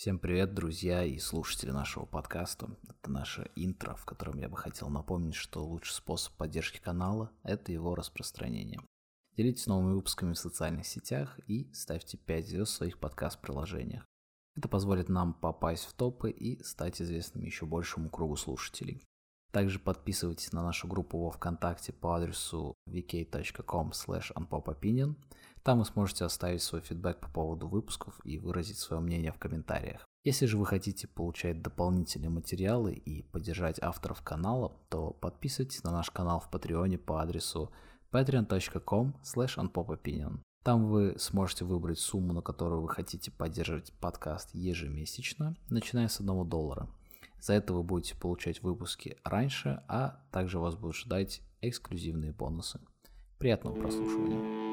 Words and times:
Всем 0.00 0.18
привет, 0.18 0.54
друзья 0.54 1.04
и 1.04 1.18
слушатели 1.18 1.72
нашего 1.72 2.06
подкаста. 2.06 2.70
Это 2.88 3.10
наше 3.10 3.50
интро, 3.54 3.94
в 3.96 4.06
котором 4.06 4.38
я 4.38 4.48
бы 4.48 4.56
хотел 4.56 4.88
напомнить, 4.88 5.34
что 5.34 5.62
лучший 5.62 5.92
способ 5.92 6.32
поддержки 6.38 6.78
канала– 6.78 7.30
это 7.42 7.70
его 7.70 7.94
распространение. 7.94 8.80
Делитесь 9.36 9.66
новыми 9.66 9.92
выпусками 9.92 10.32
в 10.32 10.38
социальных 10.38 10.86
сетях 10.86 11.38
и 11.46 11.70
ставьте 11.74 12.16
5 12.16 12.48
звезд 12.48 12.72
в 12.72 12.76
своих 12.76 12.98
подкаст-приложениях. 12.98 14.06
Это 14.56 14.68
позволит 14.68 15.10
нам 15.10 15.34
попасть 15.34 15.84
в 15.84 15.92
топы 15.92 16.30
и 16.30 16.62
стать 16.62 17.02
известными 17.02 17.44
еще 17.44 17.66
большему 17.66 18.08
кругу 18.08 18.36
слушателей. 18.36 19.02
Также 19.52 19.80
подписывайтесь 19.80 20.52
на 20.52 20.62
нашу 20.62 20.88
группу 20.88 21.18
во 21.18 21.30
Вконтакте 21.30 21.92
по 21.92 22.16
адресу 22.16 22.74
vk.com 22.88 23.90
unpopopinion– 23.90 25.16
там 25.62 25.78
вы 25.78 25.84
сможете 25.84 26.24
оставить 26.24 26.62
свой 26.62 26.80
фидбэк 26.80 27.20
по 27.20 27.28
поводу 27.28 27.68
выпусков 27.68 28.20
и 28.24 28.38
выразить 28.38 28.78
свое 28.78 29.02
мнение 29.02 29.32
в 29.32 29.38
комментариях. 29.38 30.06
Если 30.22 30.46
же 30.46 30.58
вы 30.58 30.66
хотите 30.66 31.08
получать 31.08 31.62
дополнительные 31.62 32.30
материалы 32.30 32.92
и 32.92 33.22
поддержать 33.22 33.82
авторов 33.82 34.22
канала, 34.22 34.76
то 34.90 35.12
подписывайтесь 35.12 35.82
на 35.82 35.92
наш 35.92 36.10
канал 36.10 36.40
в 36.40 36.50
Патреоне 36.50 36.98
по 36.98 37.22
адресу 37.22 37.70
patreon.com 38.12 39.14
unpopopinion. 39.22 40.40
Там 40.62 40.88
вы 40.88 41.14
сможете 41.18 41.64
выбрать 41.64 41.98
сумму, 41.98 42.34
на 42.34 42.42
которую 42.42 42.82
вы 42.82 42.88
хотите 42.90 43.30
поддерживать 43.30 43.94
подкаст 43.94 44.50
ежемесячно, 44.52 45.56
начиная 45.70 46.08
с 46.08 46.20
1 46.20 46.48
доллара. 46.48 46.88
За 47.40 47.54
это 47.54 47.72
вы 47.72 47.82
будете 47.82 48.14
получать 48.14 48.62
выпуски 48.62 49.16
раньше, 49.24 49.82
а 49.88 50.20
также 50.30 50.58
вас 50.58 50.76
будут 50.76 50.96
ждать 50.96 51.40
эксклюзивные 51.62 52.32
бонусы. 52.32 52.78
Приятного 53.38 53.74
прослушивания. 53.74 54.69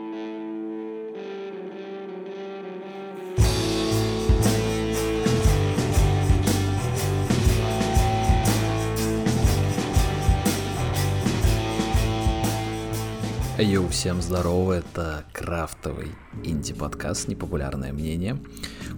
Йоу, 13.59 13.87
всем 13.87 14.21
здорово, 14.21 14.73
это 14.73 15.25
крафтовый 15.33 16.11
инди-подкаст 16.43 17.27
«Непопулярное 17.27 17.91
мнение». 17.91 18.37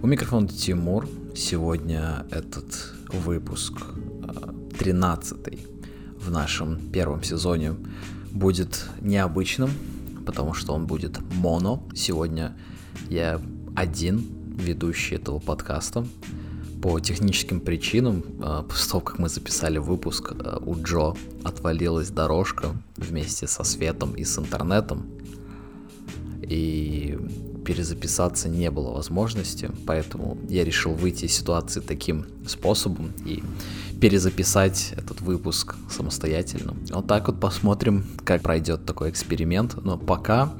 У 0.02 0.06
микрофона 0.06 0.48
Тимур. 0.48 1.08
Сегодня 1.34 2.26
этот 2.30 2.92
выпуск, 3.08 3.72
13 4.78 5.38
в 6.18 6.30
нашем 6.30 6.90
первом 6.90 7.22
сезоне, 7.22 7.74
будет 8.30 8.84
необычным, 9.00 9.70
потому 10.26 10.52
что 10.52 10.74
он 10.74 10.86
будет 10.86 11.18
моно. 11.36 11.82
Сегодня 11.94 12.54
я 13.08 13.40
один 13.74 14.26
ведущий 14.58 15.14
этого 15.14 15.38
подкаста 15.38 16.06
по 16.82 16.98
техническим 17.00 17.60
причинам, 17.60 18.24
а, 18.42 18.62
после 18.62 18.90
того, 18.90 19.00
как 19.00 19.18
мы 19.18 19.28
записали 19.28 19.78
выпуск, 19.78 20.32
а, 20.32 20.62
у 20.64 20.80
Джо 20.82 21.14
отвалилась 21.44 22.10
дорожка 22.10 22.74
вместе 22.96 23.46
со 23.46 23.64
светом 23.64 24.14
и 24.14 24.24
с 24.24 24.38
интернетом. 24.38 25.06
И 26.42 27.18
перезаписаться 27.64 28.48
не 28.48 28.70
было 28.70 28.92
возможности, 28.92 29.70
поэтому 29.86 30.38
я 30.48 30.64
решил 30.64 30.92
выйти 30.92 31.26
из 31.26 31.34
ситуации 31.34 31.80
таким 31.80 32.26
способом 32.46 33.12
и 33.24 33.42
перезаписать 34.00 34.94
этот 34.96 35.20
выпуск 35.20 35.76
самостоятельно. 35.90 36.74
Вот 36.90 37.06
так 37.06 37.28
вот 37.28 37.38
посмотрим, 37.38 38.04
как 38.24 38.42
пройдет 38.42 38.86
такой 38.86 39.10
эксперимент. 39.10 39.76
Но 39.84 39.98
пока 39.98 40.52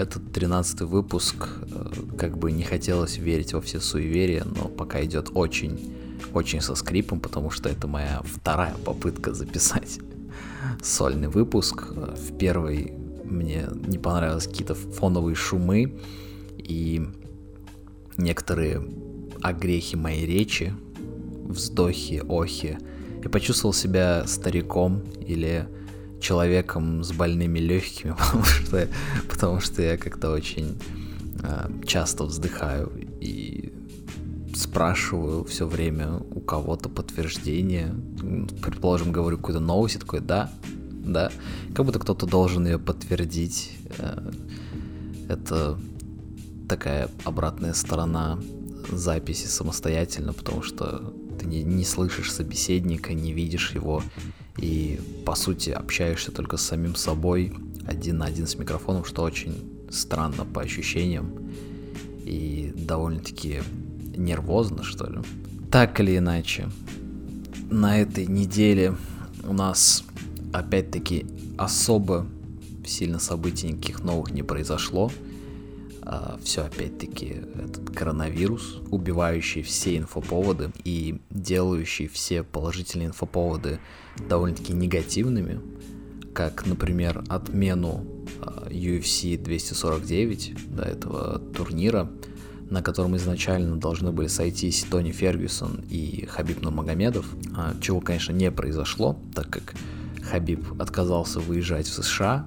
этот 0.00 0.32
13 0.32 0.80
выпуск, 0.82 1.48
э, 1.62 2.16
как 2.16 2.38
бы 2.38 2.52
не 2.52 2.62
хотелось 2.62 3.18
верить 3.18 3.52
во 3.52 3.60
все 3.60 3.80
суеверия, 3.80 4.44
но 4.44 4.68
пока 4.68 5.04
идет 5.04 5.30
очень, 5.34 5.94
очень 6.32 6.60
со 6.60 6.74
скрипом, 6.74 7.20
потому 7.20 7.50
что 7.50 7.68
это 7.68 7.86
моя 7.86 8.22
вторая 8.24 8.74
попытка 8.84 9.34
записать 9.34 10.00
сольный 10.82 11.28
выпуск. 11.28 11.84
В 11.92 12.36
первой 12.38 12.94
мне 13.24 13.68
не 13.86 13.98
понравились 13.98 14.46
какие-то 14.46 14.74
фоновые 14.74 15.34
шумы 15.34 16.00
и 16.56 17.06
некоторые 18.16 18.82
огрехи 19.42 19.96
моей 19.96 20.26
речи, 20.26 20.74
вздохи, 21.44 22.22
охи. 22.26 22.78
Я 23.22 23.28
почувствовал 23.28 23.74
себя 23.74 24.24
стариком 24.26 25.02
или 25.26 25.68
человеком 26.20 27.02
с 27.02 27.12
больными 27.12 27.58
легкими, 27.58 28.12
потому 28.18 28.44
что, 28.44 28.88
потому 29.28 29.60
что 29.60 29.82
я 29.82 29.96
как-то 29.96 30.30
очень 30.30 30.78
э, 31.42 31.70
часто 31.86 32.24
вздыхаю 32.24 32.92
и 33.20 33.72
спрашиваю 34.54 35.44
все 35.44 35.66
время 35.66 36.20
у 36.30 36.40
кого-то 36.40 36.88
подтверждение. 36.88 37.94
Предположим, 38.62 39.12
говорю 39.12 39.38
какую-то 39.38 39.60
новость, 39.60 39.96
и 39.96 39.98
такой, 39.98 40.20
да, 40.20 40.50
да. 41.04 41.30
Как 41.74 41.86
будто 41.86 41.98
кто-то 41.98 42.26
должен 42.26 42.66
ее 42.66 42.78
подтвердить. 42.78 43.72
Э, 43.98 44.30
это 45.28 45.78
такая 46.68 47.08
обратная 47.24 47.72
сторона 47.72 48.38
записи 48.90 49.46
самостоятельно, 49.46 50.32
потому 50.32 50.62
что 50.62 51.14
ты 51.38 51.46
не, 51.46 51.62
не 51.62 51.84
слышишь 51.84 52.32
собеседника, 52.32 53.14
не 53.14 53.32
видишь 53.32 53.72
его, 53.72 54.02
и 54.60 55.00
по 55.24 55.34
сути 55.34 55.70
общаешься 55.70 56.32
только 56.32 56.56
с 56.56 56.62
самим 56.62 56.94
собой, 56.94 57.52
один 57.86 58.18
на 58.18 58.26
один 58.26 58.46
с 58.46 58.56
микрофоном, 58.56 59.04
что 59.04 59.22
очень 59.22 59.54
странно 59.90 60.44
по 60.44 60.62
ощущениям 60.62 61.32
и 62.24 62.72
довольно-таки 62.76 63.62
нервозно, 64.16 64.82
что 64.82 65.06
ли. 65.06 65.18
Так 65.70 65.98
или 66.00 66.18
иначе, 66.18 66.68
на 67.70 67.98
этой 67.98 68.26
неделе 68.26 68.96
у 69.44 69.52
нас 69.52 70.04
опять-таки 70.52 71.26
особо 71.56 72.26
сильно 72.84 73.18
событий 73.18 73.68
никаких 73.68 74.02
новых 74.02 74.32
не 74.32 74.42
произошло. 74.42 75.10
А, 76.02 76.38
все 76.42 76.62
опять-таки 76.62 77.42
этот 77.54 77.90
коронавирус, 77.90 78.80
убивающий 78.90 79.62
все 79.62 79.96
инфоповоды 79.96 80.70
и 80.84 81.20
делающий 81.30 82.08
все 82.08 82.42
положительные 82.42 83.08
инфоповоды 83.08 83.80
довольно-таки 84.28 84.72
негативными, 84.72 85.60
как, 86.32 86.66
например, 86.66 87.22
отмену 87.28 88.06
UFC 88.66 89.36
249, 89.36 90.54
до 90.74 90.82
этого 90.82 91.38
турнира, 91.38 92.10
на 92.70 92.82
котором 92.82 93.16
изначально 93.16 93.76
должны 93.76 94.12
были 94.12 94.28
сойтись 94.28 94.86
Тони 94.88 95.10
Фергюсон 95.10 95.84
и 95.90 96.26
Хабиб 96.26 96.62
Нурмагомедов, 96.62 97.26
а, 97.54 97.74
чего, 97.80 98.00
конечно, 98.00 98.32
не 98.32 98.50
произошло, 98.50 99.18
так 99.34 99.50
как 99.50 99.74
Хабиб 100.22 100.80
отказался 100.80 101.40
выезжать 101.40 101.88
в 101.88 101.92
США, 101.92 102.46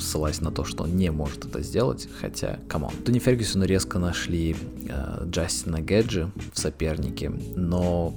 ссылаясь 0.00 0.40
на 0.40 0.50
то, 0.50 0.64
что 0.64 0.84
он 0.84 0.96
не 0.96 1.10
может 1.10 1.44
это 1.44 1.62
сделать, 1.62 2.08
хотя, 2.20 2.58
come 2.68 2.82
on. 2.82 2.92
Тони 3.04 3.18
Фергюсону 3.18 3.64
резко 3.64 3.98
нашли 3.98 4.56
э, 4.88 5.24
Джастина 5.26 5.80
Геджи 5.80 6.30
в 6.52 6.58
сопернике, 6.58 7.32
но 7.56 8.14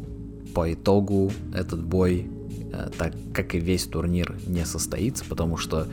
по 0.53 0.73
итогу 0.73 1.31
этот 1.53 1.83
бой, 1.83 2.27
э, 2.71 2.89
так 2.97 3.13
как 3.33 3.55
и 3.55 3.59
весь 3.59 3.85
турнир, 3.85 4.35
не 4.47 4.65
состоится, 4.65 5.25
потому 5.25 5.57
что 5.57 5.87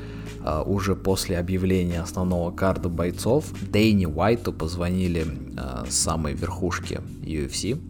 э, 0.44 0.62
уже 0.66 0.96
после 0.96 1.38
объявления 1.38 2.00
основного 2.00 2.50
карда 2.50 2.88
бойцов 2.88 3.46
Дэйне 3.60 4.06
Уайту 4.06 4.52
позвонили 4.52 5.26
э, 5.56 5.84
самой 5.88 6.34
верхушке 6.34 7.00
UFC, 7.22 7.80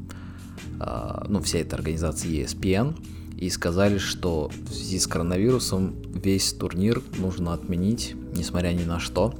э, 0.80 1.24
ну, 1.28 1.40
всей 1.42 1.62
этой 1.62 1.74
организации 1.74 2.44
ESPN, 2.44 2.94
и 3.38 3.50
сказали, 3.50 3.98
что 3.98 4.50
в 4.68 4.74
связи 4.74 4.98
с 4.98 5.06
коронавирусом 5.06 5.94
весь 6.12 6.52
турнир 6.52 7.00
нужно 7.18 7.54
отменить, 7.54 8.16
несмотря 8.34 8.72
ни 8.72 8.82
на 8.82 8.98
что, 8.98 9.32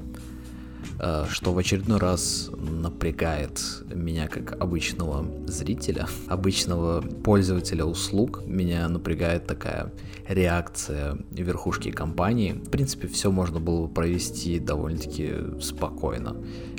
э, 1.00 1.26
что 1.28 1.53
в 1.53 1.59
очередной 1.59 1.98
раз 1.98 2.48
напрягает 2.58 3.60
меня 3.92 4.28
как 4.28 4.60
обычного 4.60 5.26
зрителя, 5.48 6.06
обычного 6.28 7.00
пользователя 7.00 7.84
услуг. 7.84 8.44
Меня 8.46 8.88
напрягает 8.88 9.49
такая 9.49 9.93
реакция 10.28 11.19
верхушки 11.32 11.90
компании. 11.90 12.52
В 12.52 12.70
принципе, 12.70 13.08
все 13.08 13.32
можно 13.32 13.58
было 13.58 13.87
бы 13.87 13.93
провести 13.93 14.61
довольно-таки 14.61 15.61
спокойно. 15.61 16.37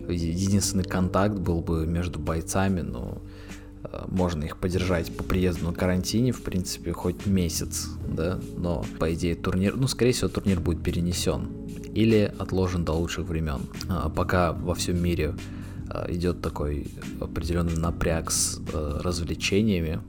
Единственный 0.08 0.86
контакт 0.86 1.38
был 1.38 1.60
бы 1.60 1.86
между 1.86 2.18
бойцами, 2.18 2.80
но 2.80 3.22
можно 4.08 4.44
их 4.44 4.58
поддержать 4.58 5.16
по 5.16 5.24
приезду 5.24 5.66
на 5.66 5.74
карантине, 5.74 6.32
в 6.32 6.42
принципе, 6.42 6.92
хоть 6.92 7.26
месяц, 7.26 7.88
да, 8.08 8.40
но, 8.58 8.86
по 9.00 9.14
идее, 9.14 9.36
турнир, 9.36 9.76
ну, 9.76 9.88
скорее 9.88 10.12
всего, 10.12 10.30
турнир 10.30 10.60
будет 10.60 10.84
перенесен 10.84 11.50
или 11.94 12.34
отложен 12.38 12.86
до 12.86 12.94
лучших 12.94 13.28
времен. 13.28 13.62
А 13.88 14.10
пока 14.10 14.54
во 14.54 14.76
всем 14.76 15.02
мире 15.02 15.36
э, 15.90 16.14
идет 16.14 16.42
такой 16.42 16.88
определенный 17.20 17.78
напряг 17.78 18.32
с 18.32 18.60
э, 18.74 19.00
развлечениями, 19.02 20.02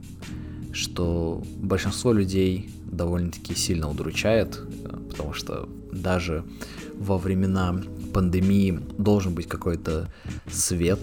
что 0.73 1.43
большинство 1.57 2.13
людей 2.13 2.71
довольно-таки 2.85 3.55
сильно 3.55 3.91
удручает, 3.91 4.61
потому 5.09 5.33
что 5.33 5.69
даже 5.93 6.45
во 6.95 7.19
времена 7.19 7.81
пандемии 8.13 8.81
должен 8.99 9.35
быть 9.35 9.47
какой-то 9.47 10.13
свет 10.51 11.01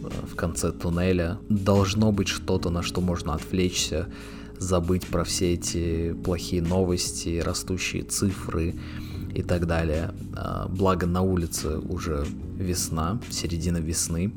в 0.00 0.34
конце 0.34 0.72
туннеля. 0.72 1.38
Должно 1.48 2.12
быть 2.12 2.28
что-то, 2.28 2.70
на 2.70 2.82
что 2.82 3.00
можно 3.00 3.34
отвлечься, 3.34 4.08
забыть 4.58 5.06
про 5.06 5.24
все 5.24 5.54
эти 5.54 6.12
плохие 6.12 6.62
новости, 6.62 7.40
растущие 7.40 8.02
цифры 8.02 8.76
и 9.34 9.42
так 9.42 9.66
далее. 9.66 10.14
А, 10.36 10.68
благо 10.68 11.06
на 11.06 11.22
улице 11.22 11.78
уже 11.78 12.26
весна, 12.58 13.20
середина 13.30 13.78
весны, 13.78 14.32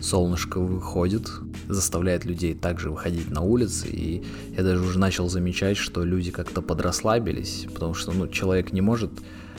солнышко 0.00 0.60
выходит, 0.60 1.30
заставляет 1.68 2.24
людей 2.24 2.54
также 2.54 2.90
выходить 2.90 3.30
на 3.30 3.40
улицы, 3.40 3.88
и 3.88 4.24
я 4.56 4.62
даже 4.62 4.82
уже 4.82 4.98
начал 4.98 5.28
замечать, 5.28 5.76
что 5.76 6.04
люди 6.04 6.30
как-то 6.30 6.62
подрасслабились, 6.62 7.66
потому 7.72 7.94
что 7.94 8.12
ну, 8.12 8.28
человек 8.28 8.72
не 8.72 8.80
может 8.80 9.10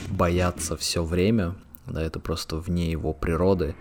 бояться 0.08 0.76
все 0.76 1.02
время, 1.02 1.56
да, 1.86 2.02
это 2.02 2.20
просто 2.20 2.56
вне 2.56 2.90
его 2.90 3.12
природы, 3.12 3.74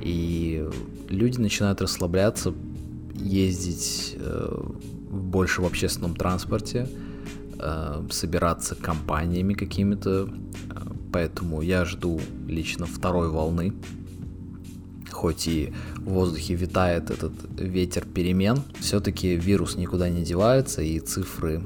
и 0.00 0.68
люди 1.08 1.38
начинают 1.38 1.80
расслабляться, 1.80 2.54
ездить 3.14 4.16
э, 4.18 4.62
больше 5.10 5.62
в 5.62 5.66
общественном 5.66 6.16
транспорте, 6.16 6.88
э, 7.58 8.02
собираться 8.10 8.74
компаниями 8.74 9.54
какими-то, 9.54 10.28
э, 10.28 10.80
поэтому 11.12 11.62
я 11.62 11.84
жду 11.84 12.20
лично 12.48 12.86
второй 12.86 13.28
волны, 13.28 13.72
хоть 15.10 15.46
и 15.46 15.72
в 15.98 16.10
воздухе 16.10 16.54
витает 16.54 17.10
этот 17.10 17.32
ветер 17.58 18.04
перемен, 18.04 18.62
все-таки 18.80 19.36
вирус 19.36 19.76
никуда 19.76 20.08
не 20.08 20.22
девается 20.22 20.82
и 20.82 20.98
цифры 20.98 21.62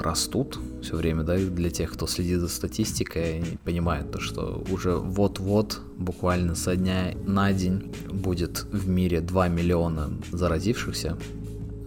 растут 0.00 0.58
все 0.82 0.96
время, 0.96 1.22
да, 1.22 1.36
для 1.36 1.70
тех, 1.70 1.92
кто 1.92 2.06
следит 2.06 2.40
за 2.40 2.48
статистикой, 2.48 3.36
они 3.36 3.58
понимают 3.64 4.10
то, 4.10 4.20
что 4.20 4.64
уже 4.70 4.96
вот-вот, 4.96 5.80
буквально 5.96 6.54
со 6.54 6.76
дня 6.76 7.14
на 7.24 7.52
день 7.52 7.94
будет 8.10 8.64
в 8.72 8.88
мире 8.88 9.20
2 9.20 9.48
миллиона 9.48 10.10
заразившихся. 10.32 11.16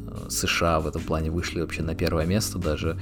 Э, 0.08 0.30
США 0.30 0.80
в 0.80 0.88
этом 0.88 1.02
плане 1.02 1.32
вышли 1.32 1.62
вообще 1.62 1.82
на 1.82 1.96
первое 1.96 2.26
место 2.26 2.58
даже 2.58 2.98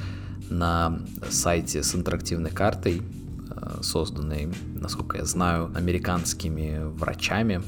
на 0.50 1.00
сайте 1.30 1.84
с 1.84 1.96
интерактивной 1.96 2.52
картой, 2.52 3.02
э, 3.50 3.82
созданной, 3.82 4.50
насколько 4.76 5.18
я 5.18 5.26
знаю, 5.26 5.72
американскими 5.76 6.82
врачами. 6.84 7.62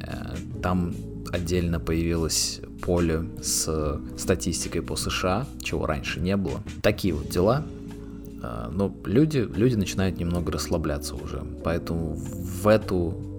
Э, 0.00 0.36
там 0.62 0.94
отдельно 1.32 1.80
появилось 1.80 2.60
поле 2.82 3.24
с 3.40 4.00
статистикой 4.16 4.82
по 4.82 4.96
США, 4.96 5.46
чего 5.62 5.86
раньше 5.86 6.20
не 6.20 6.36
было. 6.36 6.62
Такие 6.82 7.14
вот 7.14 7.28
дела. 7.28 7.64
Э, 8.42 8.68
но 8.70 8.94
люди, 9.04 9.38
люди 9.38 9.74
начинают 9.74 10.18
немного 10.18 10.52
расслабляться 10.52 11.14
уже. 11.14 11.42
Поэтому 11.64 12.14
в 12.14 12.68
эту 12.68 13.31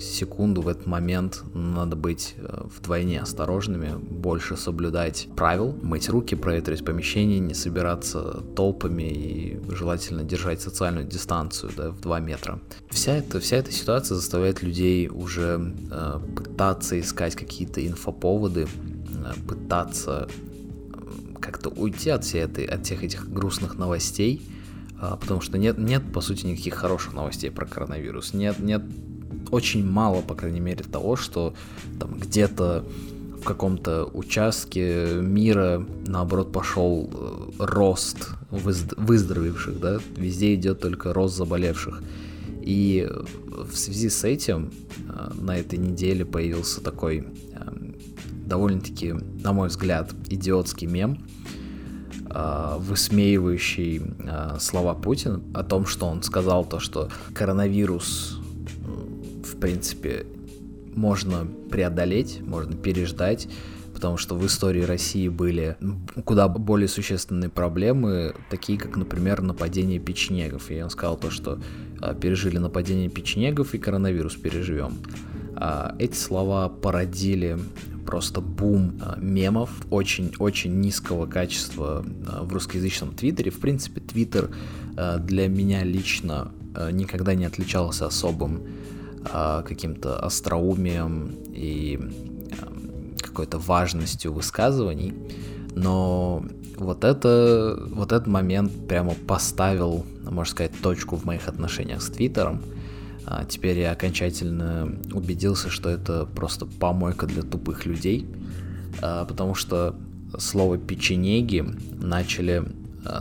секунду, 0.00 0.62
в 0.62 0.68
этот 0.68 0.86
момент 0.86 1.42
надо 1.54 1.96
быть 1.96 2.34
э, 2.36 2.62
вдвойне 2.76 3.20
осторожными, 3.20 3.94
больше 3.96 4.56
соблюдать 4.56 5.28
правил, 5.36 5.76
мыть 5.82 6.08
руки, 6.08 6.34
проветривать 6.34 6.84
помещение, 6.84 7.38
не 7.38 7.54
собираться 7.54 8.42
толпами 8.56 9.02
и 9.02 9.60
желательно 9.74 10.24
держать 10.24 10.60
социальную 10.60 11.06
дистанцию 11.06 11.72
да, 11.76 11.90
в 11.90 12.00
2 12.00 12.20
метра. 12.20 12.60
Вся 12.90 13.16
эта, 13.16 13.40
вся 13.40 13.56
эта 13.56 13.72
ситуация 13.72 14.16
заставляет 14.16 14.62
людей 14.62 15.08
уже 15.08 15.74
э, 15.90 16.20
пытаться 16.36 16.98
искать 16.98 17.34
какие-то 17.34 17.86
инфоповоды, 17.86 18.66
э, 18.66 19.32
пытаться 19.46 20.28
э, 20.28 21.34
как-то 21.40 21.70
уйти 21.70 22.10
от, 22.10 22.24
всей 22.24 22.42
этой, 22.42 22.64
от 22.64 22.84
всех 22.84 23.04
этих 23.04 23.30
грустных 23.32 23.76
новостей, 23.76 24.42
э, 25.00 25.16
потому 25.20 25.40
что 25.40 25.58
нет, 25.58 25.78
нет, 25.78 26.02
по 26.12 26.20
сути, 26.20 26.46
никаких 26.46 26.74
хороших 26.74 27.14
новостей 27.14 27.50
про 27.50 27.66
коронавирус, 27.66 28.34
нет, 28.34 28.58
нет 28.58 28.82
очень 29.50 29.84
мало, 29.86 30.22
по 30.22 30.34
крайней 30.34 30.60
мере, 30.60 30.84
того, 30.84 31.16
что 31.16 31.54
там 31.98 32.18
где-то 32.18 32.84
в 33.40 33.44
каком-то 33.44 34.04
участке 34.04 35.14
мира, 35.20 35.84
наоборот, 36.06 36.52
пошел 36.52 37.08
э, 37.12 37.64
рост 37.64 38.30
выздоровевших, 38.50 39.80
да, 39.80 39.98
везде 40.16 40.54
идет 40.54 40.80
только 40.80 41.12
рост 41.12 41.36
заболевших. 41.36 42.02
И 42.62 43.08
в 43.70 43.76
связи 43.76 44.08
с 44.08 44.24
этим 44.24 44.72
э, 45.08 45.30
на 45.40 45.56
этой 45.56 45.78
неделе 45.78 46.24
появился 46.24 46.80
такой 46.80 47.18
эм, 47.18 47.94
довольно-таки, 48.44 49.12
на 49.12 49.52
мой 49.52 49.68
взгляд, 49.68 50.12
идиотский 50.28 50.86
мем, 50.86 51.24
э, 52.28 52.76
высмеивающий 52.78 54.02
слова 54.58 54.94
Путина 54.94 55.40
о 55.54 55.62
том, 55.62 55.86
что 55.86 56.06
он 56.06 56.22
сказал 56.22 56.64
то, 56.64 56.80
что 56.80 57.08
коронавирус 57.34 58.37
в 59.58 59.60
принципе, 59.60 60.24
можно 60.94 61.48
преодолеть, 61.68 62.40
можно 62.40 62.76
переждать, 62.76 63.48
потому 63.92 64.16
что 64.16 64.36
в 64.36 64.46
истории 64.46 64.82
России 64.82 65.26
были 65.26 65.76
куда 66.24 66.46
более 66.46 66.86
существенные 66.86 67.50
проблемы, 67.50 68.36
такие 68.50 68.78
как, 68.78 68.96
например, 68.96 69.42
нападение 69.42 69.98
печенегов. 69.98 70.70
И 70.70 70.80
он 70.80 70.90
сказал 70.90 71.16
то, 71.16 71.30
что 71.30 71.58
а, 72.00 72.14
пережили 72.14 72.58
нападение 72.58 73.08
печенегов 73.08 73.74
и 73.74 73.78
коронавирус 73.78 74.36
переживем. 74.36 74.98
А, 75.56 75.96
эти 75.98 76.14
слова 76.14 76.68
породили 76.68 77.58
просто 78.06 78.40
бум 78.40 79.00
а, 79.00 79.18
мемов 79.18 79.70
очень-очень 79.90 80.80
низкого 80.80 81.26
качества 81.26 82.04
в 82.42 82.52
русскоязычном 82.52 83.16
твиттере. 83.16 83.50
В 83.50 83.58
принципе, 83.58 84.00
твиттер 84.00 84.50
для 84.94 85.48
меня 85.48 85.82
лично 85.82 86.52
никогда 86.92 87.34
не 87.34 87.44
отличался 87.44 88.06
особым 88.06 88.62
каким-то 89.24 90.18
остроумием 90.18 91.34
и 91.48 91.98
какой-то 93.20 93.58
важностью 93.58 94.32
высказываний, 94.32 95.14
но 95.74 96.44
вот 96.76 97.04
это, 97.04 97.78
вот 97.90 98.12
этот 98.12 98.26
момент 98.26 98.72
прямо 98.88 99.14
поставил, 99.14 100.04
можно 100.24 100.50
сказать, 100.50 100.72
точку 100.80 101.16
в 101.16 101.24
моих 101.24 101.48
отношениях 101.48 102.02
с 102.02 102.10
Твиттером. 102.10 102.60
А 103.26 103.44
теперь 103.44 103.78
я 103.78 103.92
окончательно 103.92 104.92
убедился, 105.12 105.70
что 105.70 105.90
это 105.90 106.24
просто 106.24 106.66
помойка 106.66 107.26
для 107.26 107.42
тупых 107.42 107.84
людей, 107.84 108.26
а, 109.02 109.24
потому 109.24 109.54
что 109.54 109.94
слово 110.38 110.78
печенеги 110.78 111.64
начали 111.92 112.64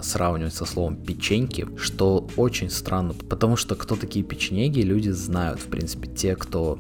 сравнивать 0.02 0.54
со 0.54 0.66
словом 0.66 0.96
печеньки, 0.96 1.68
что 1.78 2.28
очень 2.36 2.70
странно, 2.70 3.14
потому 3.14 3.56
что 3.56 3.76
кто 3.76 3.96
такие 3.96 4.26
печенеги, 4.26 4.82
люди 4.82 5.10
знают, 5.10 5.60
в 5.60 5.66
принципе, 5.66 6.08
те, 6.08 6.36
кто 6.36 6.80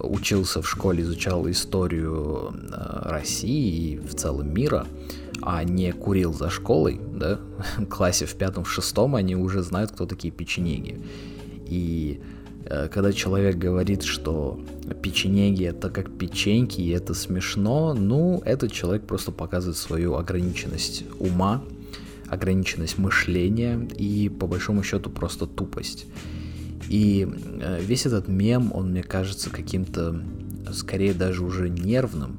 учился 0.00 0.62
в 0.62 0.68
школе, 0.68 1.02
изучал 1.02 1.48
историю 1.50 2.52
э, 2.52 3.10
России 3.10 3.92
и 3.92 3.98
в 3.98 4.14
целом 4.14 4.52
мира, 4.52 4.86
а 5.42 5.64
не 5.64 5.92
курил 5.92 6.32
за 6.32 6.50
школой, 6.50 7.00
да, 7.14 7.40
в 7.78 7.86
классе 7.86 8.26
в 8.26 8.34
пятом, 8.34 8.64
в 8.64 8.70
шестом, 8.70 9.14
они 9.14 9.36
уже 9.36 9.62
знают, 9.62 9.92
кто 9.92 10.06
такие 10.06 10.32
печенеги. 10.32 11.00
И 11.66 12.20
э, 12.64 12.88
когда 12.88 13.12
человек 13.12 13.56
говорит, 13.56 14.02
что 14.02 14.60
печенеги 15.02 15.64
это 15.64 15.90
как 15.90 16.16
печеньки, 16.16 16.80
и 16.80 16.90
это 16.90 17.14
смешно, 17.14 17.94
ну, 17.94 18.40
этот 18.44 18.72
человек 18.72 19.06
просто 19.06 19.32
показывает 19.32 19.76
свою 19.76 20.14
ограниченность 20.14 21.04
ума, 21.18 21.62
ограниченность 22.30 22.98
мышления 22.98 23.88
и, 23.96 24.28
по 24.28 24.46
большому 24.46 24.82
счету, 24.82 25.10
просто 25.10 25.46
тупость. 25.46 26.06
И 26.88 27.28
э, 27.60 27.80
весь 27.82 28.06
этот 28.06 28.28
мем, 28.28 28.70
он 28.72 28.90
мне 28.90 29.02
кажется 29.02 29.50
каким-то, 29.50 30.22
скорее 30.72 31.12
даже 31.12 31.44
уже 31.44 31.68
нервным. 31.68 32.38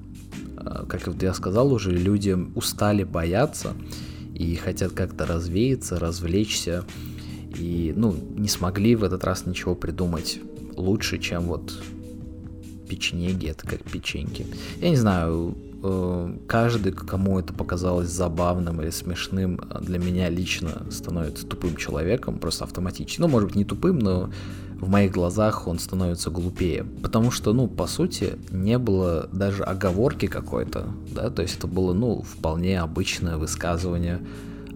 Э, 0.58 0.86
как 0.88 1.08
я 1.22 1.34
сказал 1.34 1.72
уже, 1.72 1.92
люди 1.92 2.36
устали 2.56 3.04
бояться 3.04 3.74
и 4.34 4.56
хотят 4.56 4.94
как-то 4.94 5.26
развеяться, 5.26 6.00
развлечься. 6.00 6.86
И, 7.56 7.94
ну, 7.96 8.16
не 8.36 8.48
смогли 8.48 8.96
в 8.96 9.04
этот 9.04 9.24
раз 9.24 9.46
ничего 9.46 9.76
придумать 9.76 10.40
лучше, 10.76 11.18
чем 11.20 11.44
вот 11.44 11.82
печенеги, 12.88 13.48
это 13.48 13.68
как 13.68 13.84
печеньки. 13.84 14.48
Я 14.82 14.90
не 14.90 14.96
знаю, 14.96 15.56
каждый, 16.48 16.92
кому 16.92 17.40
это 17.40 17.54
показалось 17.54 18.10
забавным 18.10 18.82
или 18.82 18.90
смешным, 18.90 19.62
для 19.82 20.00
меня 20.00 20.30
лично 20.30 20.84
становится 20.92 21.46
тупым 21.46 21.76
человеком, 21.76 22.40
просто 22.40 22.66
автоматически. 22.66 23.22
Ну, 23.22 23.28
может 23.28 23.50
быть, 23.50 23.56
не 23.56 23.66
тупым, 23.66 24.00
но 24.00 24.30
в 24.80 24.90
моих 24.90 25.12
глазах 25.12 25.68
он 25.68 25.80
становится 25.80 26.30
глупее. 26.30 26.86
Потому 27.02 27.32
что, 27.32 27.54
ну, 27.54 27.68
по 27.68 27.88
сути, 27.88 28.38
не 28.50 28.78
было 28.78 29.30
даже 29.32 29.64
оговорки 29.64 30.28
какой-то, 30.28 30.88
да, 31.12 31.30
то 31.30 31.42
есть 31.42 31.58
это 31.58 31.68
было, 31.68 31.94
ну, 31.94 32.22
вполне 32.22 32.80
обычное 32.80 33.38
высказывание, 33.38 34.20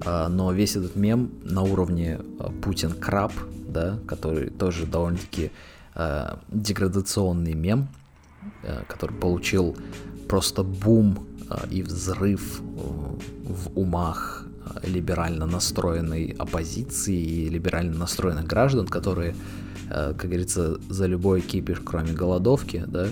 а, 0.06 0.28
но 0.28 0.52
весь 0.52 0.76
этот 0.76 0.96
мем 0.96 1.32
на 1.44 1.62
уровне 1.62 2.20
а, 2.40 2.52
Путин 2.52 2.92
краб, 2.92 3.32
да, 3.68 3.98
который 4.06 4.50
тоже 4.50 4.86
довольно-таки 4.86 5.52
э, 5.96 6.36
деградационный 6.50 7.54
мем, 7.54 7.88
э, 8.62 8.84
который 8.88 9.16
получил 9.16 9.76
просто 10.28 10.64
бум 10.64 11.28
а, 11.50 11.68
и 11.70 11.82
взрыв 11.82 12.62
э, 12.62 12.64
в 13.44 13.78
умах 13.78 14.48
а, 14.66 14.80
либерально 14.88 15.46
настроенной 15.46 16.36
оппозиции 16.40 17.16
и 17.16 17.50
либерально 17.50 17.98
настроенных 17.98 18.46
граждан, 18.46 18.88
которые, 18.88 19.36
э, 19.90 20.14
как 20.18 20.30
говорится, 20.30 20.80
за 20.90 21.06
любой 21.06 21.42
кипиш, 21.42 21.80
кроме 21.84 22.14
голодовки, 22.14 22.84
да, 22.88 23.08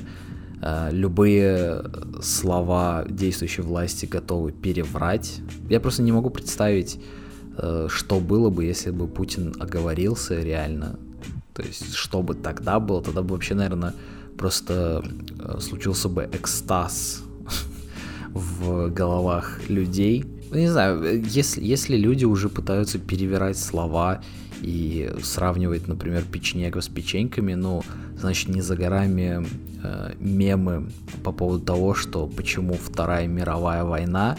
э, 0.62 0.90
любые 0.92 1.84
слова 2.22 3.06
действующей 3.08 3.64
власти 3.64 4.06
готовы 4.06 4.52
переврать. 4.52 5.42
Я 5.70 5.80
просто 5.80 6.04
не 6.04 6.12
могу 6.12 6.30
представить, 6.30 7.00
что 7.88 8.22
было 8.22 8.50
бы, 8.50 8.64
если 8.64 8.92
бы 8.92 9.08
Путин 9.08 9.54
оговорился 9.60 10.40
реально. 10.42 10.98
То 11.54 11.64
есть, 11.64 11.94
что 11.94 12.24
бы 12.24 12.34
тогда 12.34 12.80
было, 12.80 13.04
тогда 13.04 13.22
бы 13.22 13.36
вообще, 13.36 13.56
наверное, 13.56 13.94
просто 14.38 15.04
э, 15.40 15.60
случился 15.60 16.10
бы 16.10 16.30
экстаз 16.32 17.24
в 18.34 18.90
головах 18.90 19.60
людей. 19.70 20.26
Ну, 20.50 20.58
не 20.58 20.68
знаю, 20.68 21.24
если, 21.24 21.64
если 21.64 21.96
люди 21.96 22.26
уже 22.26 22.50
пытаются 22.50 23.00
перевирать 23.00 23.58
слова 23.58 24.22
и 24.62 25.12
сравнивать, 25.24 25.88
например, 25.88 26.24
печенегов 26.24 26.84
с 26.84 26.88
печеньками, 26.88 27.54
ну, 27.54 27.84
значит, 28.18 28.50
не 28.50 28.62
за 28.62 28.76
горами 28.76 29.46
э, 29.84 30.14
мемы 30.20 30.92
по 31.24 31.32
поводу 31.32 31.64
того, 31.64 31.94
что 31.94 32.28
почему 32.28 32.74
Вторая 32.74 33.28
мировая 33.28 33.84
война, 33.84 34.38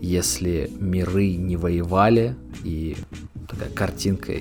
если 0.00 0.70
миры 0.78 1.34
не 1.34 1.56
воевали, 1.56 2.36
и 2.64 2.96
такая 3.48 3.70
картинка 3.70 4.34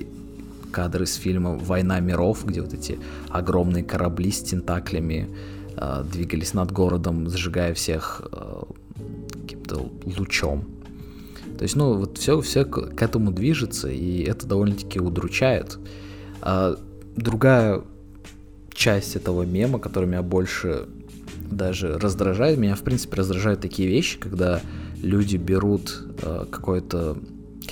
кадры 0.71 1.05
из 1.05 1.15
фильма 1.15 1.57
«Война 1.57 1.99
миров», 1.99 2.45
где 2.45 2.61
вот 2.61 2.73
эти 2.73 2.99
огромные 3.29 3.83
корабли 3.83 4.31
с 4.31 4.41
тентаклями 4.41 5.27
э, 5.75 6.03
двигались 6.11 6.53
над 6.53 6.71
городом, 6.71 7.29
зажигая 7.29 7.73
всех 7.73 8.21
э, 8.31 8.63
каким-то 9.41 9.89
лучом. 10.05 10.65
То 11.57 11.63
есть, 11.63 11.75
ну, 11.75 11.97
вот 11.97 12.17
все, 12.17 12.39
все 12.41 12.65
к 12.65 13.01
этому 13.01 13.31
движется, 13.31 13.89
и 13.89 14.21
это 14.23 14.45
довольно-таки 14.45 14.99
удручает. 14.99 15.79
А 16.41 16.77
другая 17.15 17.81
часть 18.71 19.15
этого 19.15 19.43
мема, 19.43 19.79
которая 19.79 20.09
меня 20.09 20.21
больше 20.21 20.87
даже 21.49 21.97
раздражает, 21.97 22.59
меня, 22.59 22.75
в 22.75 22.83
принципе, 22.83 23.17
раздражают 23.17 23.61
такие 23.61 23.89
вещи, 23.89 24.19
когда 24.19 24.61
люди 25.01 25.37
берут 25.37 26.03
э, 26.21 26.45
какое-то 26.49 27.17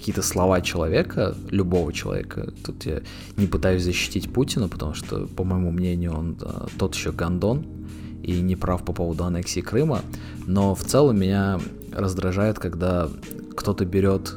какие-то 0.06 0.22
слова 0.22 0.62
человека, 0.62 1.36
любого 1.50 1.92
человека. 1.92 2.54
Тут 2.64 2.86
я 2.86 3.02
не 3.38 3.48
пытаюсь 3.48 3.82
защитить 3.82 4.32
Путина, 4.32 4.68
потому 4.68 4.94
что, 4.94 5.26
по 5.26 5.44
моему 5.44 5.72
мнению, 5.72 6.14
он 6.14 6.38
а, 6.42 6.68
тот 6.78 6.94
еще 6.94 7.12
гондон 7.12 7.66
и 8.22 8.40
не 8.40 8.56
прав 8.56 8.86
по 8.86 8.94
поводу 8.94 9.24
аннексии 9.24 9.62
Крыма. 9.62 10.02
Но 10.46 10.76
в 10.76 10.84
целом 10.84 11.20
меня 11.20 11.60
раздражает, 11.92 12.60
когда 12.60 13.10
кто-то 13.58 13.84
берет 13.84 14.36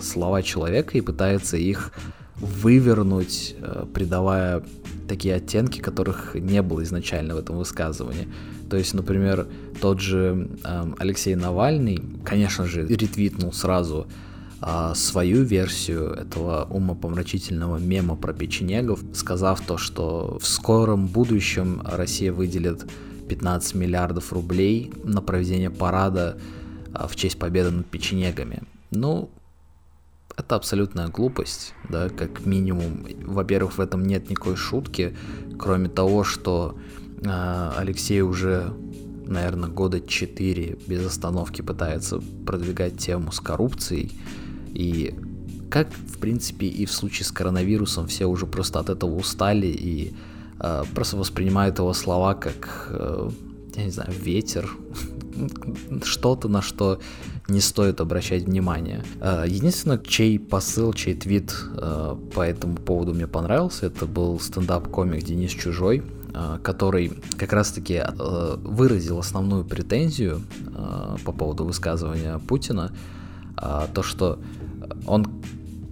слова 0.00 0.44
человека 0.44 0.96
и 0.96 1.00
пытается 1.00 1.56
их 1.56 1.90
вывернуть, 2.36 3.56
а, 3.60 3.86
придавая 3.92 4.62
такие 5.08 5.34
оттенки, 5.34 5.80
которых 5.80 6.36
не 6.36 6.62
было 6.62 6.84
изначально 6.84 7.34
в 7.34 7.38
этом 7.38 7.56
высказывании. 7.56 8.28
То 8.70 8.76
есть, 8.76 8.94
например, 8.94 9.48
тот 9.80 9.98
же 9.98 10.48
э, 10.62 10.92
Алексей 10.98 11.34
Навальный, 11.34 12.00
конечно 12.24 12.64
же, 12.64 12.86
ретвитнул 12.86 13.52
сразу 13.52 14.06
а, 14.60 14.94
свою 14.94 15.42
версию 15.42 16.12
этого 16.12 16.66
умопомрачительного 16.70 17.78
мема 17.78 18.16
про 18.16 18.34
печенегов, 18.34 19.00
сказав 19.14 19.60
то, 19.62 19.78
что 19.78 20.38
в 20.40 20.46
скором 20.46 21.06
будущем 21.06 21.80
Россия 21.84 22.32
выделит 22.32 22.86
15 23.28 23.74
миллиардов 23.74 24.32
рублей 24.32 24.92
на 25.02 25.22
проведение 25.22 25.70
парада 25.70 26.38
а, 26.92 27.08
в 27.08 27.16
честь 27.16 27.38
победы 27.38 27.70
над 27.70 27.86
печенегами. 27.86 28.62
Ну, 28.90 29.30
это 30.36 30.56
абсолютная 30.56 31.08
глупость, 31.08 31.74
да, 31.88 32.08
как 32.08 32.44
минимум. 32.44 33.06
Во-первых, 33.24 33.78
в 33.78 33.80
этом 33.80 34.04
нет 34.04 34.28
никакой 34.28 34.56
шутки, 34.56 35.16
кроме 35.58 35.88
того, 35.88 36.24
что 36.24 36.76
э, 37.22 37.72
Алексей 37.76 38.20
уже, 38.22 38.72
наверное, 39.26 39.68
года 39.68 40.00
4 40.00 40.78
без 40.86 41.06
остановки 41.06 41.62
пытается 41.62 42.20
продвигать 42.46 42.98
тему 42.98 43.32
с 43.32 43.40
коррупцией, 43.40 44.12
и 44.74 45.14
как, 45.70 45.88
в 45.92 46.18
принципе, 46.18 46.66
и 46.66 46.84
в 46.84 46.92
случае 46.92 47.24
с 47.26 47.32
коронавирусом, 47.32 48.06
все 48.06 48.26
уже 48.26 48.46
просто 48.46 48.80
от 48.80 48.90
этого 48.90 49.14
устали 49.14 49.68
и 49.68 50.14
э, 50.58 50.84
просто 50.94 51.16
воспринимают 51.16 51.78
его 51.78 51.92
слова 51.92 52.34
как, 52.34 52.88
э, 52.90 53.30
я 53.76 53.84
не 53.84 53.90
знаю, 53.90 54.10
ветер, 54.12 54.68
что-то, 56.04 56.48
на 56.48 56.60
что 56.60 57.00
не 57.50 57.60
стоит 57.60 58.00
обращать 58.00 58.44
внимание. 58.44 59.04
Э, 59.20 59.44
единственное, 59.46 59.98
чей 59.98 60.38
посыл, 60.38 60.92
чей 60.92 61.14
твит 61.14 61.54
э, 61.76 62.16
по 62.34 62.42
этому 62.42 62.76
поводу 62.76 63.14
мне 63.14 63.26
понравился, 63.26 63.86
это 63.86 64.06
был 64.06 64.40
стендап-комик 64.40 65.22
Денис 65.24 65.50
Чужой, 65.50 66.02
э, 66.32 66.58
который 66.62 67.12
как 67.36 67.52
раз-таки 67.52 68.02
выразил 68.16 69.18
основную 69.18 69.64
претензию 69.64 70.42
по 71.24 71.32
поводу 71.32 71.64
высказывания 71.64 72.38
Путина, 72.38 72.92
то, 73.56 74.02
что 74.02 74.38
он 75.06 75.26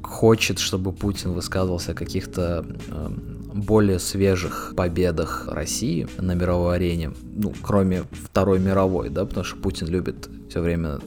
хочет, 0.03 0.59
чтобы 0.59 0.93
Путин 0.93 1.33
высказывался 1.33 1.93
о 1.93 1.95
каких-то 1.95 2.65
э, 2.91 3.09
более 3.55 3.99
свежих 3.99 4.73
победах 4.77 5.49
России 5.49 6.07
на 6.19 6.35
мировой 6.35 6.77
арене, 6.77 7.13
ну, 7.35 7.53
кроме 7.63 8.05
Второй 8.11 8.59
мировой, 8.59 9.11
да, 9.11 9.25
потому 9.25 9.45
что 9.45 9.57
Путин 9.57 9.89
любит 9.89 10.29
все 10.49 10.61
время 10.61 10.99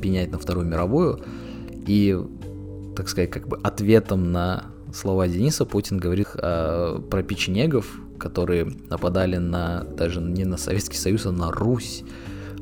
пенять 0.00 0.30
на 0.32 0.38
Вторую 0.38 0.66
мировую, 0.66 1.20
и, 1.86 2.18
так 2.96 3.08
сказать, 3.08 3.30
как 3.30 3.48
бы 3.48 3.58
ответом 3.62 4.32
на 4.32 4.66
слова 4.94 5.28
Дениса 5.28 5.64
Путин 5.64 5.98
говорит 5.98 6.28
э, 6.34 7.00
про 7.10 7.22
печенегов, 7.22 7.86
которые 8.18 8.72
нападали 8.88 9.36
на 9.36 9.84
даже 9.84 10.20
не 10.20 10.44
на 10.44 10.56
Советский 10.56 10.96
Союз, 10.96 11.26
а 11.26 11.32
на 11.32 11.50
Русь 11.50 12.04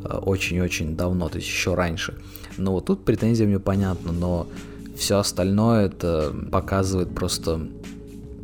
очень-очень 0.04 0.97
давно, 0.97 1.28
то 1.28 1.37
есть 1.37 1.49
еще 1.49 1.75
раньше. 1.75 2.14
Но 2.57 2.73
вот 2.73 2.87
тут 2.87 3.04
претензия 3.04 3.47
мне 3.47 3.59
понятна, 3.59 4.12
но 4.12 4.47
все 4.97 5.19
остальное 5.19 5.87
это 5.87 6.35
показывает 6.50 7.14
просто 7.14 7.69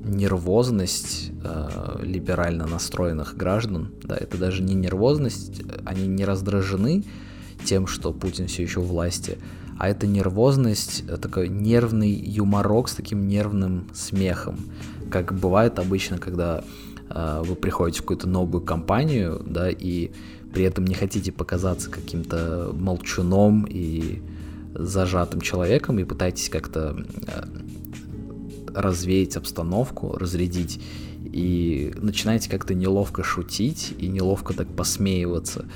нервозность 0.06 1.32
э, 1.42 1.98
либерально 2.02 2.66
настроенных 2.66 3.36
граждан. 3.36 3.92
Да, 4.02 4.16
это 4.16 4.38
даже 4.38 4.62
не 4.62 4.74
нервозность, 4.74 5.62
они 5.84 6.06
не 6.06 6.24
раздражены 6.24 7.04
тем, 7.64 7.86
что 7.86 8.12
Путин 8.12 8.46
все 8.46 8.62
еще 8.62 8.80
у 8.80 8.84
власти, 8.84 9.38
а 9.78 9.88
это 9.88 10.06
нервозность, 10.06 11.04
э, 11.08 11.16
такой 11.16 11.48
нервный 11.48 12.12
юморок 12.12 12.88
с 12.88 12.94
таким 12.94 13.26
нервным 13.26 13.88
смехом, 13.92 14.58
как 15.10 15.34
бывает 15.34 15.78
обычно, 15.78 16.18
когда 16.18 16.64
э, 17.10 17.42
вы 17.44 17.56
приходите 17.56 17.98
в 17.98 18.02
какую-то 18.02 18.28
новую 18.28 18.62
компанию, 18.62 19.42
да, 19.44 19.68
и 19.70 20.12
при 20.56 20.64
этом 20.64 20.86
не 20.86 20.94
хотите 20.94 21.32
показаться 21.32 21.90
каким-то 21.90 22.70
молчуном 22.72 23.66
и 23.68 24.22
зажатым 24.72 25.42
человеком 25.42 25.98
и 25.98 26.04
пытаетесь 26.04 26.48
как-то 26.48 26.96
э, 27.26 27.42
развеять 28.74 29.36
обстановку, 29.36 30.16
разрядить, 30.16 30.80
и 31.22 31.92
начинаете 31.98 32.48
как-то 32.48 32.72
неловко 32.72 33.22
шутить 33.22 33.92
и 33.98 34.08
неловко 34.08 34.54
так 34.54 34.66
посмеиваться. 34.68 35.66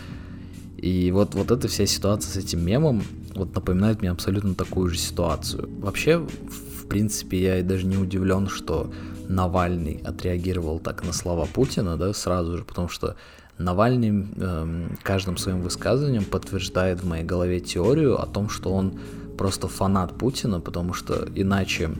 И 0.78 1.10
вот, 1.12 1.34
вот 1.34 1.50
эта 1.50 1.68
вся 1.68 1.84
ситуация 1.84 2.32
с 2.32 2.36
этим 2.42 2.64
мемом 2.64 3.02
вот 3.34 3.54
напоминает 3.54 4.00
мне 4.00 4.10
абсолютно 4.10 4.54
такую 4.54 4.88
же 4.88 4.96
ситуацию. 4.96 5.68
Вообще, 5.78 6.16
в 6.16 6.86
принципе, 6.86 7.42
я 7.42 7.62
даже 7.62 7.84
не 7.84 7.98
удивлен, 7.98 8.48
что 8.48 8.90
Навальный 9.28 10.00
отреагировал 10.02 10.78
так 10.78 11.04
на 11.04 11.12
слова 11.12 11.44
Путина, 11.44 11.98
да, 11.98 12.14
сразу 12.14 12.56
же, 12.56 12.64
потому 12.64 12.88
что 12.88 13.16
Навальный 13.60 14.26
э, 14.36 14.88
каждым 15.02 15.36
своим 15.36 15.60
высказыванием 15.60 16.24
подтверждает 16.24 17.02
в 17.02 17.06
моей 17.06 17.24
голове 17.24 17.60
теорию 17.60 18.20
о 18.20 18.26
том, 18.26 18.48
что 18.48 18.72
он 18.72 18.94
просто 19.36 19.68
фанат 19.68 20.16
Путина, 20.16 20.60
потому 20.60 20.94
что 20.94 21.28
иначе 21.34 21.90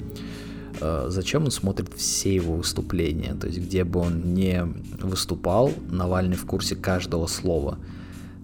э, 0.81 1.07
зачем 1.09 1.45
он 1.45 1.50
смотрит 1.50 1.93
все 1.95 2.35
его 2.35 2.57
выступления? 2.57 3.35
То 3.35 3.47
есть 3.47 3.59
где 3.59 3.85
бы 3.85 4.00
он 4.00 4.35
не 4.35 4.67
выступал, 5.02 5.71
Навальный 5.90 6.37
в 6.37 6.47
курсе 6.47 6.76
каждого 6.76 7.26
слова. 7.26 7.79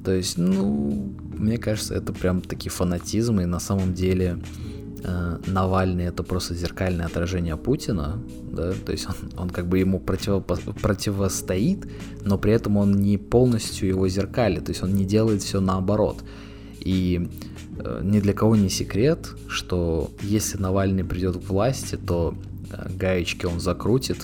То 0.05 0.13
есть, 0.13 0.37
ну, 0.37 1.13
мне 1.37 1.57
кажется, 1.57 1.95
это 1.95 2.13
прям 2.13 2.43
таки 2.43 2.69
фанатизм, 2.69 3.41
и 3.41 3.47
на 3.47 3.61
самом 3.61 3.95
деле 3.95 4.39
Навальный 5.47 6.07
это 6.07 6.23
просто 6.23 6.55
зеркальное 6.55 7.07
отражение 7.07 7.57
Путина, 7.57 8.19
да, 8.51 8.73
то 8.73 8.93
есть 8.93 9.07
он, 9.07 9.15
он 9.39 9.51
как 9.51 9.69
бы 9.69 9.79
ему 9.79 10.01
противо, 10.01 10.41
противостоит, 10.41 11.87
но 12.25 12.39
при 12.39 12.53
этом 12.53 12.77
он 12.77 12.93
не 12.93 13.17
полностью 13.17 13.89
его 13.89 14.09
зеркалит, 14.09 14.65
то 14.65 14.71
есть 14.71 14.83
он 14.83 14.95
не 14.95 15.05
делает 15.05 15.43
все 15.43 15.61
наоборот. 15.61 16.25
И 16.81 17.29
э, 17.79 18.01
ни 18.03 18.21
для 18.21 18.33
кого 18.33 18.57
не 18.57 18.69
секрет, 18.69 19.29
что 19.49 20.11
если 20.23 20.59
Навальный 20.59 21.05
придет 21.05 21.37
к 21.37 21.49
власти, 21.49 21.97
то 21.97 22.35
э, 22.35 22.56
гаечки 22.71 23.47
он 23.47 23.61
закрутит 23.61 24.19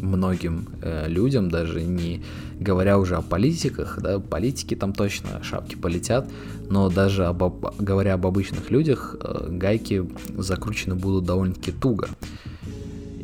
многим 0.00 0.68
э, 0.82 1.08
людям, 1.08 1.50
даже 1.50 1.82
не 1.82 2.22
говоря 2.60 2.98
уже 2.98 3.16
о 3.16 3.22
политиках, 3.22 3.98
да, 4.00 4.18
политики 4.18 4.74
там 4.74 4.92
точно 4.92 5.42
шапки 5.42 5.76
полетят, 5.76 6.28
но 6.68 6.90
даже 6.90 7.26
об, 7.26 7.42
говоря 7.78 8.14
об 8.14 8.26
обычных 8.26 8.70
людях, 8.70 9.16
э, 9.20 9.48
гайки 9.50 10.08
закручены 10.36 10.94
будут 10.94 11.24
довольно-таки 11.24 11.72
туго. 11.72 12.08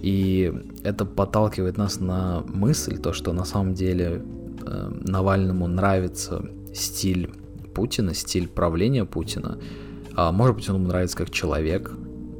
И 0.04 0.52
это 0.82 1.04
подталкивает 1.06 1.78
нас 1.78 1.98
на 2.00 2.42
мысль, 2.46 2.98
то, 2.98 3.12
что 3.12 3.32
на 3.32 3.44
самом 3.44 3.74
деле 3.74 4.22
э, 4.66 4.92
Навальному 5.02 5.66
нравится 5.66 6.44
стиль 6.74 7.30
Путина, 7.74 8.14
стиль 8.14 8.48
правления 8.48 9.04
Путина. 9.04 9.58
А, 10.14 10.30
может 10.30 10.56
быть, 10.56 10.68
он 10.68 10.76
ему 10.76 10.88
нравится 10.88 11.16
как 11.16 11.30
человек, 11.30 11.90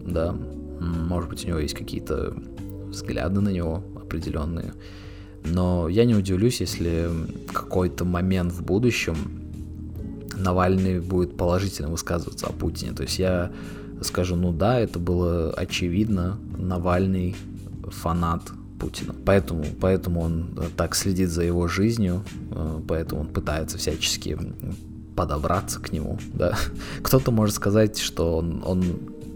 да, 0.07 0.37
может 0.85 1.31
быть, 1.31 1.45
у 1.45 1.49
него 1.49 1.59
есть 1.59 1.75
какие-то 1.75 2.35
взгляды 2.89 3.41
на 3.41 3.51
него 3.51 3.83
определенные. 3.97 4.73
Но 5.45 5.89
я 5.89 6.05
не 6.05 6.15
удивлюсь, 6.15 6.61
если 6.61 7.11
какой-то 7.53 8.05
момент 8.05 8.53
в 8.53 8.63
будущем 8.63 9.17
Навальный 10.37 11.01
будет 11.01 11.37
положительно 11.37 11.89
высказываться 11.89 12.47
о 12.47 12.53
Путине. 12.53 12.93
То 12.93 13.03
есть 13.03 13.19
я 13.19 13.53
скажу, 14.01 14.37
ну 14.37 14.53
да, 14.53 14.81
это 14.81 14.99
было 14.99 15.53
очевидно, 15.53 16.39
Навальный 16.59 17.37
фанат 17.89 18.43
Путина. 18.79 19.15
Поэтому, 19.25 19.65
поэтому 19.81 20.21
он 20.21 20.59
так 20.77 20.95
следит 20.95 21.31
за 21.31 21.43
его 21.43 21.69
жизнью, 21.69 22.25
э, 22.51 22.81
поэтому 22.89 23.23
он 23.23 23.29
пытается 23.29 23.79
всячески 23.79 24.37
подобраться 25.15 25.81
к 25.81 25.93
нему. 25.93 26.19
Да? 26.33 26.57
Кто-то 27.03 27.31
может 27.31 27.55
сказать, 27.55 27.99
что 27.99 28.37
он, 28.39 28.63
он 28.65 28.83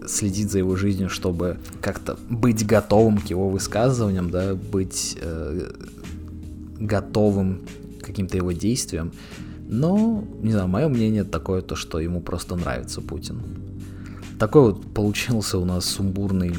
следит 0.07 0.51
за 0.51 0.59
его 0.59 0.75
жизнью, 0.75 1.09
чтобы 1.09 1.57
как-то 1.81 2.17
быть 2.29 2.65
готовым 2.65 3.17
к 3.17 3.27
его 3.27 3.49
высказываниям, 3.49 4.29
да, 4.29 4.55
быть 4.55 5.17
э, 5.21 5.71
готовым 6.79 7.61
к 8.01 8.05
каким-то 8.05 8.37
его 8.37 8.51
действиям. 8.51 9.11
Но, 9.67 10.23
не 10.41 10.51
знаю, 10.51 10.67
мое 10.67 10.87
мнение 10.87 11.23
такое, 11.23 11.61
то, 11.61 11.75
что 11.75 11.99
ему 11.99 12.21
просто 12.21 12.55
нравится 12.55 13.01
Путин. 13.01 13.41
Такой 14.39 14.71
вот 14.71 14.93
получился 14.93 15.57
у 15.57 15.65
нас 15.65 15.85
сумбурный 15.85 16.55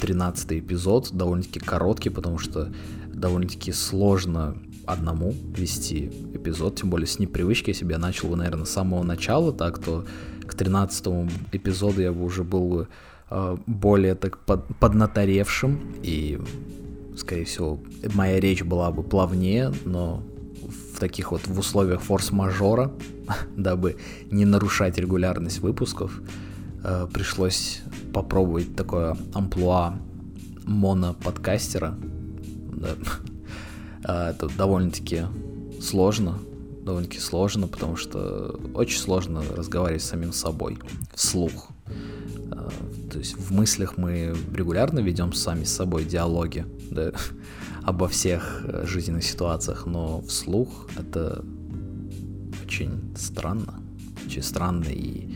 13 0.00 0.52
э, 0.52 0.58
эпизод, 0.60 1.10
довольно-таки 1.12 1.60
короткий, 1.60 2.10
потому 2.10 2.38
что 2.38 2.72
довольно-таки 3.12 3.72
сложно 3.72 4.56
одному 4.86 5.34
вести 5.56 6.10
эпизод, 6.32 6.76
тем 6.76 6.90
более 6.90 7.06
с 7.06 7.18
непривычки, 7.18 7.70
если 7.70 7.84
бы 7.84 7.92
я 7.92 7.98
начал 7.98 8.34
наверное, 8.34 8.64
с 8.64 8.70
самого 8.70 9.02
начала, 9.02 9.52
так 9.52 9.78
то 9.78 10.04
к 10.46 10.54
13 10.54 11.06
эпизоду 11.52 12.00
я 12.00 12.12
бы 12.12 12.24
уже 12.24 12.44
был 12.44 12.86
э, 13.30 13.56
более 13.66 14.14
так 14.14 14.38
под, 14.38 14.66
поднаторевшим, 14.78 15.78
и, 16.02 16.40
скорее 17.16 17.44
всего, 17.44 17.80
моя 18.14 18.40
речь 18.40 18.62
была 18.62 18.90
бы 18.90 19.02
плавнее, 19.02 19.72
но 19.84 20.22
в 20.96 20.98
таких 20.98 21.32
вот 21.32 21.46
в 21.46 21.58
условиях 21.58 22.00
форс-мажора, 22.02 22.92
дабы 23.56 23.96
не 24.30 24.44
нарушать 24.44 24.98
регулярность 24.98 25.58
выпусков, 25.58 26.20
э, 26.82 27.06
пришлось 27.12 27.82
попробовать 28.12 28.74
такое 28.76 29.16
амплуа 29.34 29.98
моноподкастера. 30.64 31.96
Да. 32.74 32.90
А, 34.08 34.30
это 34.30 34.48
довольно-таки 34.56 35.22
сложно, 35.80 36.38
довольно-таки 36.86 37.18
сложно, 37.18 37.66
потому 37.66 37.96
что 37.96 38.58
очень 38.72 38.98
сложно 38.98 39.42
разговаривать 39.54 40.02
с 40.02 40.06
самим 40.06 40.32
собой 40.32 40.78
вслух. 41.14 41.68
А, 42.52 42.70
то 43.10 43.18
есть 43.18 43.36
в 43.36 43.52
мыслях 43.52 43.98
мы 43.98 44.34
регулярно 44.54 45.00
ведем 45.00 45.32
сами 45.32 45.64
с 45.64 45.74
собой 45.74 46.04
диалоги 46.04 46.64
да, 46.90 47.12
обо 47.82 48.08
всех 48.08 48.62
э, 48.64 48.86
жизненных 48.86 49.24
ситуациях, 49.24 49.86
но 49.86 50.22
вслух 50.22 50.88
это 50.96 51.44
очень 52.64 53.14
странно, 53.16 53.80
очень 54.24 54.42
странно 54.42 54.86
и 54.88 55.34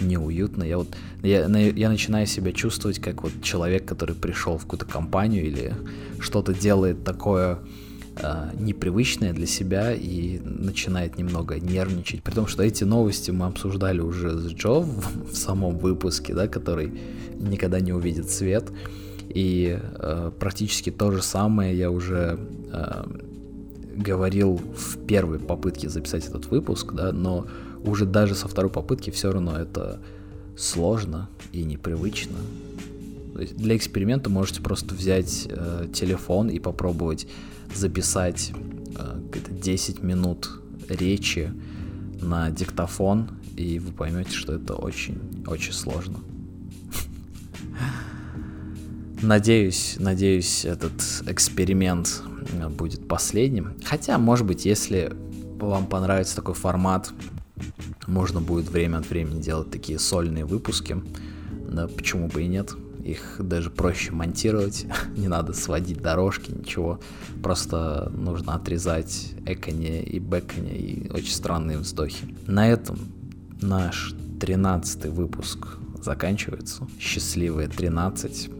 неуютно. 0.00 0.62
Я 0.62 0.78
вот 0.78 0.88
я, 1.22 1.46
я 1.46 1.88
начинаю 1.88 2.26
себя 2.26 2.52
чувствовать 2.52 3.00
как 3.00 3.24
вот 3.24 3.32
человек, 3.42 3.84
который 3.84 4.14
пришел 4.14 4.56
в 4.56 4.62
какую-то 4.62 4.86
компанию 4.86 5.44
или 5.44 5.74
что-то 6.20 6.54
делает 6.54 7.02
такое 7.02 7.58
э, 7.58 7.91
непривычное 8.58 9.32
для 9.32 9.46
себя 9.46 9.92
и 9.92 10.38
начинает 10.40 11.18
немного 11.18 11.58
нервничать. 11.58 12.22
При 12.22 12.32
том, 12.32 12.46
что 12.46 12.62
эти 12.62 12.84
новости 12.84 13.30
мы 13.30 13.46
обсуждали 13.46 14.00
уже 14.00 14.38
с 14.38 14.52
Джо 14.52 14.80
в, 14.80 15.32
в 15.32 15.36
самом 15.36 15.78
выпуске, 15.78 16.34
да, 16.34 16.46
который 16.46 16.92
никогда 17.38 17.80
не 17.80 17.92
увидит 17.92 18.30
свет. 18.30 18.70
И 19.28 19.78
э, 19.80 20.30
практически 20.38 20.90
то 20.90 21.10
же 21.10 21.22
самое 21.22 21.76
я 21.76 21.90
уже 21.90 22.38
э, 22.70 23.04
говорил 23.96 24.60
в 24.76 24.98
первой 25.06 25.38
попытке 25.38 25.88
записать 25.88 26.26
этот 26.26 26.46
выпуск, 26.46 26.92
да, 26.92 27.12
но 27.12 27.46
уже 27.84 28.04
даже 28.04 28.34
со 28.34 28.48
второй 28.48 28.70
попытки 28.70 29.10
все 29.10 29.32
равно 29.32 29.58
это 29.58 30.00
сложно 30.56 31.28
и 31.52 31.64
непривычно. 31.64 32.36
Для 33.34 33.76
эксперимента 33.76 34.30
можете 34.30 34.60
просто 34.60 34.94
взять 34.94 35.46
э, 35.48 35.88
телефон 35.92 36.48
и 36.48 36.58
попробовать 36.58 37.26
записать 37.74 38.52
э, 38.96 39.20
10 39.50 40.02
минут 40.02 40.60
речи 40.88 41.52
на 42.20 42.50
диктофон, 42.50 43.30
и 43.56 43.78
вы 43.78 43.92
поймете, 43.92 44.32
что 44.32 44.54
это 44.54 44.74
очень-очень 44.74 45.72
сложно. 45.72 46.18
Надеюсь, 49.22 49.96
надеюсь, 49.98 50.64
этот 50.64 50.92
эксперимент 51.26 52.22
э, 52.52 52.68
будет 52.68 53.06
последним. 53.06 53.74
Хотя, 53.84 54.18
может 54.18 54.46
быть, 54.46 54.64
если 54.64 55.12
вам 55.58 55.86
понравится 55.86 56.36
такой 56.36 56.54
формат, 56.54 57.12
можно 58.06 58.40
будет 58.40 58.68
время 58.68 58.98
от 58.98 59.08
времени 59.08 59.40
делать 59.40 59.70
такие 59.70 59.98
сольные 59.98 60.44
выпуски. 60.44 61.00
Да, 61.70 61.86
почему 61.86 62.26
бы 62.28 62.42
и 62.42 62.48
нет? 62.48 62.74
Их 63.04 63.36
даже 63.38 63.70
проще 63.70 64.12
монтировать, 64.12 64.86
не 65.16 65.28
надо 65.28 65.52
сводить 65.52 66.00
дорожки, 66.00 66.50
ничего. 66.50 67.00
Просто 67.42 68.12
нужно 68.14 68.54
отрезать 68.54 69.32
эконе 69.46 70.02
и 70.02 70.20
бэконе 70.20 70.76
и 70.76 71.10
очень 71.10 71.32
странные 71.32 71.78
вздохи. 71.78 72.34
На 72.46 72.68
этом 72.68 72.98
наш 73.60 74.14
13 74.40 75.06
выпуск 75.06 75.78
заканчивается. 76.02 76.86
Счастливые 76.98 77.68
13. 77.68 78.50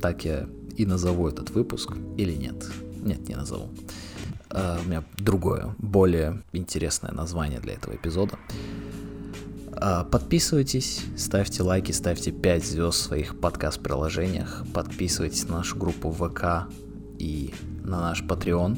Так 0.00 0.24
я 0.24 0.48
и 0.76 0.86
назову 0.86 1.28
этот 1.28 1.50
выпуск 1.50 1.92
или 2.16 2.32
нет? 2.32 2.70
Нет, 3.02 3.28
не 3.28 3.34
назову. 3.34 3.70
Uh, 4.50 4.80
у 4.84 4.88
меня 4.88 5.02
другое, 5.18 5.74
более 5.78 6.40
интересное 6.52 7.10
название 7.10 7.58
для 7.58 7.74
этого 7.74 7.96
эпизода. 7.96 8.38
А, 9.76 10.04
подписывайтесь, 10.04 11.02
ставьте 11.16 11.62
лайки, 11.62 11.92
ставьте 11.92 12.30
5 12.30 12.64
звезд 12.64 12.98
в 12.98 13.02
своих 13.02 13.40
подкаст-приложениях, 13.40 14.64
подписывайтесь 14.72 15.48
на 15.48 15.58
нашу 15.58 15.76
группу 15.76 16.10
ВК 16.10 16.68
и 17.18 17.52
на 17.82 18.00
наш 18.00 18.22
Patreon. 18.22 18.76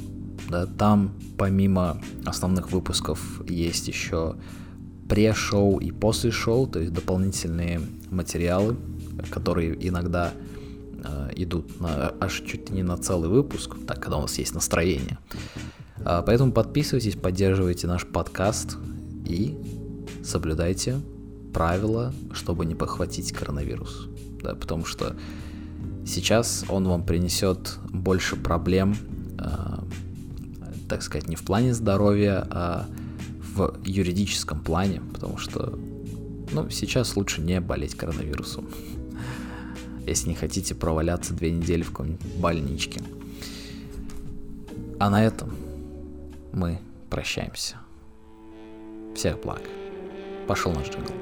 Да, 0.48 0.66
там 0.66 1.12
помимо 1.38 2.00
основных 2.24 2.70
выпусков 2.70 3.42
есть 3.48 3.88
еще 3.88 4.36
пре-шоу 5.08 5.78
и 5.78 5.90
после-шоу, 5.90 6.66
то 6.66 6.78
есть 6.78 6.92
дополнительные 6.92 7.80
материалы, 8.10 8.76
которые 9.30 9.76
иногда 9.88 10.32
э, 11.04 11.30
идут 11.36 11.80
на, 11.80 12.12
аж 12.20 12.42
чуть 12.46 12.70
не 12.70 12.82
на 12.82 12.96
целый 12.96 13.28
выпуск, 13.28 13.76
так, 13.86 14.00
когда 14.00 14.18
у 14.18 14.22
нас 14.22 14.38
есть 14.38 14.54
настроение. 14.54 15.18
Э, 15.98 16.22
поэтому 16.24 16.52
подписывайтесь, 16.52 17.16
поддерживайте 17.16 17.86
наш 17.86 18.06
подкаст 18.06 18.76
и 19.24 19.56
соблюдайте 20.26 21.00
правила, 21.52 22.12
чтобы 22.32 22.66
не 22.66 22.74
похватить 22.74 23.32
коронавирус. 23.32 24.08
Да, 24.42 24.54
потому 24.54 24.84
что 24.84 25.16
сейчас 26.04 26.64
он 26.68 26.86
вам 26.86 27.04
принесет 27.04 27.78
больше 27.90 28.36
проблем, 28.36 28.96
э, 29.38 29.78
так 30.88 31.02
сказать, 31.02 31.28
не 31.28 31.36
в 31.36 31.42
плане 31.42 31.72
здоровья, 31.74 32.46
а 32.50 32.86
в 33.54 33.74
юридическом 33.84 34.60
плане, 34.60 35.00
потому 35.14 35.38
что 35.38 35.78
ну, 36.52 36.68
сейчас 36.70 37.16
лучше 37.16 37.40
не 37.40 37.60
болеть 37.60 37.94
коронавирусом, 37.94 38.68
если 40.06 40.28
не 40.28 40.34
хотите 40.34 40.74
проваляться 40.74 41.32
две 41.32 41.50
недели 41.50 41.82
в 41.82 41.90
какой-нибудь 41.90 42.34
больничке. 42.36 43.00
А 44.98 45.10
на 45.10 45.24
этом 45.24 45.54
мы 46.52 46.80
прощаемся. 47.10 47.76
Всех 49.14 49.40
благ. 49.40 49.62
Пошел 50.46 50.72
наш 50.72 50.88
джингл. 50.88 51.12